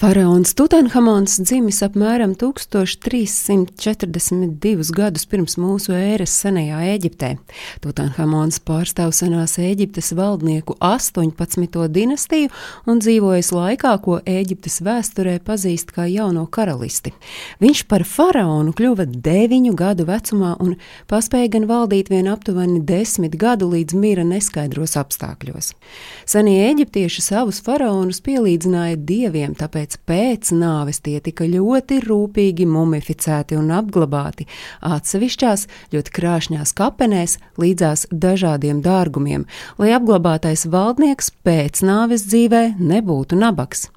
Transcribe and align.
Faraons 0.00 0.54
Tutanhamons 0.56 1.34
dzimis 1.44 1.82
apmēram 1.84 2.32
1342 2.40 4.88
gadus 4.96 5.28
pirms 5.28 5.60
mūsu 5.60 5.92
ēras 5.92 6.32
senajā 6.40 6.80
Eģiptē. 6.94 7.36
Tutanhamons 7.84 8.56
pārstāv 8.64 9.12
senās 9.12 9.60
Eģiptes 9.60 10.16
valdnieku 10.16 10.72
18. 10.80 11.84
dinastiju 11.92 12.48
un 12.88 12.96
dzīvojas 13.04 13.52
laikā, 13.52 13.92
ko 14.00 14.24
Eģiptes 14.24 14.80
vēsturē 14.86 15.36
pazīst 15.44 15.92
kā 15.92 16.08
jauno 16.08 16.48
karalisti. 16.48 17.12
Viņš 17.60 17.84
par 17.92 18.00
faraonu 18.08 18.72
kļuva 18.72 19.04
9 19.04 19.68
gadu 19.76 20.08
vecumā 20.08 20.56
un 20.64 20.80
paspēja 21.12 21.52
gan 21.58 21.68
valdīt 21.68 22.08
vien 22.08 22.24
aptuveni 22.32 22.80
10 22.88 23.36
gadu 23.36 23.68
līdz 23.76 23.92
mira 24.00 24.24
neskaidros 24.24 24.96
apstākļos. 25.04 25.76
Senie 26.24 26.64
eģiptieši 26.70 27.20
savus 27.28 27.60
faraonus 27.68 28.24
pielīdzināja 28.24 28.96
dieviem, 28.96 29.52
tāpēc 29.60 29.89
tāpēc 29.90 30.50
pēc 30.50 30.50
nāves 30.54 31.00
tie 31.02 31.20
tika 31.20 31.44
ļoti 31.44 32.00
rūpīgi 32.04 32.66
mumificēti 32.66 33.56
un 33.58 33.70
apglabāti 33.70 34.46
atsevišķās, 34.82 35.66
ļoti 35.92 36.10
krāšņās 36.10 36.72
kapenēs 36.74 37.38
līdzās 37.58 38.06
dažādiem 38.12 38.82
dārgumiem, 38.82 39.46
lai 39.78 39.92
apglabātais 39.94 40.66
valdnieks 40.66 41.30
pēc 41.44 41.82
nāves 41.82 42.26
dzīvē 42.28 42.76
nebūtu 42.78 43.36
nabaks. 43.36 43.90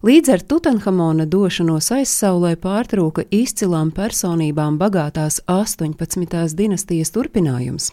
Līdz 0.00 0.30
ar 0.32 0.40
Tutanhamona 0.48 1.26
došanos 1.28 1.90
aizsaulē 1.92 2.54
pārtrūka 2.56 3.26
izcilām 3.36 3.90
personībām 3.92 4.78
bagātās 4.80 5.42
18. 5.44 6.54
dinastijas 6.56 7.12
turpinājums. 7.12 7.90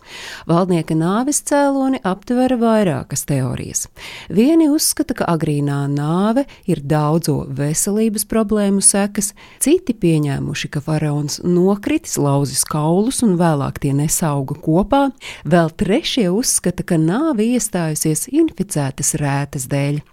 Valdnieka 0.47 0.95
nāves 0.95 1.41
cēloni 1.43 1.99
aptvera 2.07 2.55
vairākas 2.63 3.27
teorijas. 3.27 3.89
Vieni 4.31 4.69
uzskata, 4.71 5.17
ka 5.19 5.27
agrīnā 5.33 5.81
nāve 5.91 6.45
ir 6.63 6.79
daudzo 6.79 7.41
veselības 7.51 8.23
problēmu 8.31 8.79
sekas, 8.79 9.33
citi 9.59 9.91
pieņēmuši, 9.91 10.71
ka 10.71 10.79
faraons 10.87 11.41
nokritis, 11.43 12.15
lauzis 12.15 12.63
kaulus 12.63 13.19
un 13.27 13.35
vēlāk 13.35 13.83
tie 13.83 13.91
nesauga 13.91 14.55
kopā, 14.55 15.09
vēl 15.43 15.75
trešie 15.75 16.29
uzskata, 16.31 16.87
ka 16.87 16.95
nāve 16.95 17.51
iestājusies 17.51 18.29
inficētas 18.31 19.17
rētas 19.19 19.67
dēļ. 19.67 20.05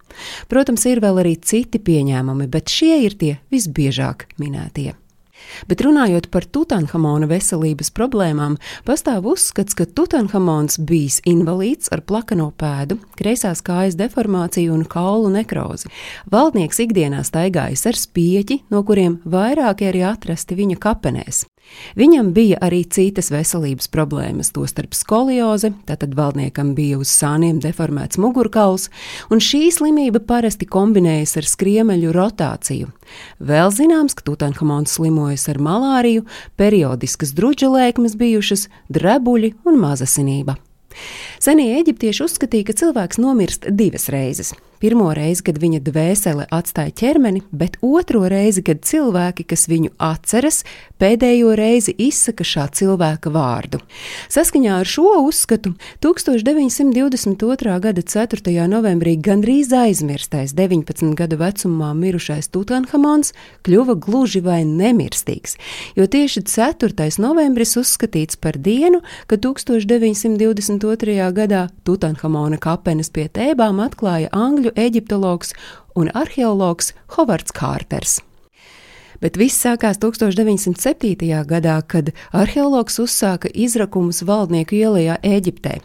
Protams, 0.50 0.84
ir 0.90 1.02
vēl 1.04 1.22
arī 1.24 1.36
citi 1.40 1.80
pieņēmumi, 1.82 2.50
bet 2.50 2.72
šie 2.72 3.00
ir 3.06 3.16
tie 3.20 3.32
visbiežāk 3.54 4.28
minētie. 4.40 4.94
Bet 5.68 5.82
runājot 5.84 6.28
par 6.32 6.46
Tutanhamona 6.48 7.28
veselības 7.30 7.90
problēmām, 7.94 8.56
pastāv 8.86 9.28
uzskats, 9.28 9.76
ka 9.76 9.86
Tutanhamons 9.86 10.78
bijis 10.88 11.20
invalīds 11.28 11.92
ar 11.94 12.04
plakano 12.06 12.50
pēdu, 12.58 12.98
kreisās 13.18 13.62
kājas 13.64 13.98
deformāciju 14.00 14.74
un 14.74 14.84
kaulu 14.88 15.32
nekrozi. 15.34 15.90
Valdnieks 16.32 16.82
ikdienā 16.86 17.24
staigājas 17.26 17.86
ar 17.90 17.98
spieķi, 17.98 18.64
no 18.74 18.84
kuriem 18.86 19.20
vairāki 19.24 19.90
arī 19.90 20.04
atrasti 20.08 20.58
viņa 20.58 20.80
kapenēs. 20.80 21.44
Viņam 21.98 22.32
bija 22.34 22.58
arī 22.64 22.82
citas 22.90 23.30
veselības 23.32 23.88
problēmas, 23.92 24.52
tostarp 24.54 24.94
skolioze, 24.96 25.72
tātad 25.88 26.14
valdniekam 26.16 26.72
bija 26.76 26.98
uz 27.00 27.12
sāniem 27.12 27.60
deformēts 27.62 28.18
mugurkauls, 28.20 28.88
un 29.30 29.42
šī 29.42 29.68
slimība 29.74 30.22
parasti 30.24 30.68
kombinējas 30.70 31.36
ar 31.40 31.48
skriemeļu 31.50 32.12
rotāciju. 32.14 32.90
Vēl 33.38 33.72
zināms, 33.74 34.16
ka 34.18 34.26
Tutanhamons 34.26 34.96
slimojas 34.98 35.48
ar 35.52 35.60
malāriju, 35.62 36.26
periodiskas 36.60 37.34
druģelēkmes 37.36 38.18
bijušas, 38.20 38.68
drebuļi 38.92 39.54
un 39.68 39.82
mazasinība. 39.82 40.58
Senie 41.42 41.72
eģiptieši 41.80 42.22
uzskatīja, 42.24 42.68
ka 42.70 42.78
cilvēks 42.78 43.18
nomirst 43.22 43.66
divas 43.74 44.06
reizes. 44.14 44.54
Pirmo 44.84 45.06
reizi, 45.16 45.40
kad 45.46 45.56
viņa 45.56 45.78
dvēsele 45.80 46.44
atstāja 46.52 46.92
ķermeni, 46.92 47.40
bet 47.56 47.78
otro 47.80 48.26
reizi, 48.28 48.60
kad 48.66 48.82
cilvēki, 48.84 49.46
kas 49.48 49.62
viņu 49.70 49.94
atceras, 49.96 50.58
pēdējo 51.00 51.54
reizi 51.56 51.94
izsaka 52.04 52.44
šā 52.44 52.66
cilvēka 52.76 53.30
vārdu. 53.32 53.80
Saskaņā 54.28 54.74
ar 54.82 54.88
šo 54.88 55.22
uzskatu 55.24 55.72
1922. 56.04 57.78
gada 57.86 58.04
4. 58.04 58.52
novembrī 58.68 59.14
gandrīz 59.24 59.72
aizmirstais 59.72 60.52
19 60.52 61.16
gadu 61.16 61.40
vecumā 61.40 61.94
mirušais 61.96 62.50
Tutanhamons 62.52 63.32
kļuva 63.64 63.96
gluži 64.04 64.44
vai 64.44 64.60
nemirstīgs, 64.68 65.56
jo 65.96 66.04
tieši 66.04 66.44
4. 66.52 67.08
novembris 67.24 67.72
uzskatīts 67.80 68.36
par 68.36 68.60
dienu, 68.60 69.00
kad 69.32 69.40
1922. 69.48 71.32
gadā 71.40 71.64
Tutanhamona 71.88 72.60
kapenes 72.60 73.08
pie 73.08 73.30
tēbām 73.32 73.80
atklāja 73.88 74.28
angļu 74.28 74.73
eģiptologs 74.76 75.54
un 75.94 76.10
arheologs 76.14 76.92
Hovards 77.16 77.54
Kārters. 77.54 78.20
Bet 79.24 79.38
viss 79.40 79.56
sākās 79.62 79.96
1907. 80.02 81.16
gadā, 81.48 81.78
kad 81.88 82.10
arheologs 82.36 82.98
uzsāka 83.00 83.48
izrakumus 83.48 84.20
valdnieku 84.26 84.76
ielā 84.76 85.16
Eģiptē. 85.24 85.78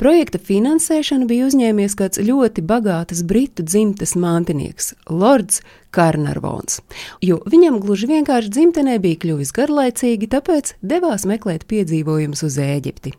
Projekta 0.00 0.40
finansēšanu 0.40 1.28
bija 1.28 1.50
uzņēmies 1.50 1.98
kāds 1.98 2.22
ļoti 2.24 2.64
bagātas 2.64 3.20
britu 3.28 3.66
dzimtes 3.66 4.14
mantinieks, 4.16 4.94
Lords 5.10 5.60
Karnarvons, 5.92 6.80
jo 7.20 7.42
viņam 7.44 7.76
gluži 7.84 8.08
vienkārši 8.08 8.54
dzimtenē 8.56 8.96
bija 9.04 9.20
kļuvis 9.26 9.52
garlaicīgi, 9.52 10.32
tāpēc 10.32 10.78
devās 10.80 11.28
meklēt 11.28 11.68
piedzīvojumus 11.68 12.46
uz 12.48 12.60
Eģipti. 12.64 13.18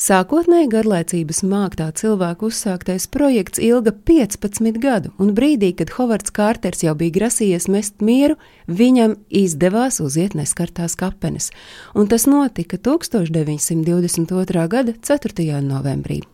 Sākotnēji 0.00 0.70
garlaicības 0.72 1.42
māktā 1.44 1.90
cilvēku 1.92 2.48
uzsāktais 2.48 3.04
projekts 3.12 3.60
ilga 3.60 3.92
15 3.92 4.80
gadu, 4.80 5.12
un 5.20 5.34
brīdī, 5.36 5.74
kad 5.76 5.92
Hovards 5.98 6.32
Kārters 6.32 6.80
jau 6.86 6.94
bija 6.96 7.18
grasījies 7.18 7.68
mest 7.68 8.00
mieru, 8.00 8.38
viņam 8.66 9.18
izdevās 9.28 10.00
uziet 10.00 10.32
neskartās 10.38 10.96
kapenes, 10.96 11.52
un 11.94 12.08
tas 12.08 12.24
notika 12.24 12.80
1922. 12.80 14.68
gada 14.72 14.96
4. 14.96 15.60
novembrī. 15.68 16.24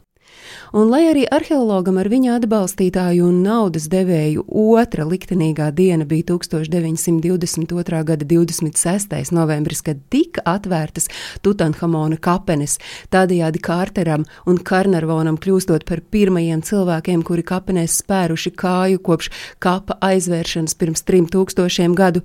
Un, 0.75 0.91
lai 0.91 1.07
arī 1.09 1.23
arheologam 1.31 1.97
ar 2.01 2.09
viņa 2.11 2.35
atbalstītāju 2.41 3.29
un 3.29 3.39
naudas 3.45 3.87
devēju 3.89 4.43
otra 4.51 5.07
liktenīgā 5.07 5.69
diena 5.77 6.05
bija 6.09 6.27
1922. 6.33 8.01
gada 8.09 8.27
26. 8.27 9.33
novembris, 9.37 9.83
kad 9.87 10.01
tika 10.11 10.43
atvērtas 10.45 11.07
Tutanhamona 11.47 12.19
kapenes, 12.19 12.77
tādējādi 13.15 13.63
Kārteram 13.63 14.27
un 14.47 14.59
Karnarvonam 14.59 15.39
kļūstot 15.39 15.87
par 15.89 16.03
pirmajiem 16.11 16.65
cilvēkiem, 16.67 17.23
kuri 17.27 17.47
kapenēs 17.47 18.01
spēruši 18.03 18.53
kāju 18.59 19.01
kopš 19.07 19.31
kapa 19.63 19.97
aizvēršanas 20.05 20.75
pirms 20.77 21.07
trim 21.07 21.31
tūkstošiem 21.31 21.95
gadu. 21.97 22.25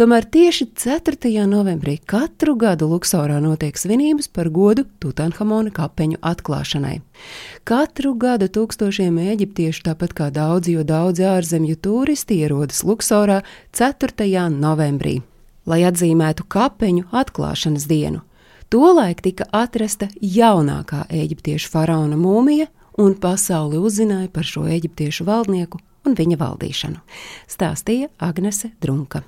Tomēr 0.00 0.26
tieši 0.32 0.70
4. 0.78 1.46
novembrī 1.50 1.98
katru 2.06 2.56
gadu 2.56 2.88
Luksorā 2.90 3.38
notiek 3.42 3.76
svinības 3.78 4.32
par 4.32 4.50
godu 4.50 4.88
Tutanhamona 5.02 5.70
kapeņu 5.74 6.22
atklāšanai. 6.22 7.00
Katru 7.64 8.14
gadu 8.18 8.48
tūkstošiem 8.52 9.18
eģiptiešu, 9.32 9.84
tāpat 9.86 10.14
kā 10.18 10.28
daudzi, 10.34 10.76
jo 10.76 10.84
daudzi 10.86 11.26
ārzemju 11.28 11.78
turisti 11.82 12.40
ierodas 12.42 12.82
Luksorā 12.86 13.42
4. 13.76 14.50
novembrī, 14.50 15.20
lai 15.66 15.82
atzīmētu 15.88 16.46
kapeņu 16.48 17.08
atklāšanas 17.10 17.88
dienu. 17.90 18.22
Tolaik 18.72 19.20
tika 19.20 19.44
atrasta 19.52 20.08
jaunākā 20.20 21.04
eģiptiešu 21.12 21.68
faraona 21.74 22.16
mūmija, 22.16 22.70
un 22.98 23.14
pasauli 23.20 23.80
uzzināja 23.80 24.30
par 24.32 24.48
šo 24.48 24.64
eģiptiešu 24.68 25.28
valdnieku 25.28 25.80
un 26.06 26.16
viņa 26.18 26.40
valdīšanu. 26.40 27.02
Stāstīja 27.50 28.10
Agnese 28.18 28.72
Drunka. 28.82 29.22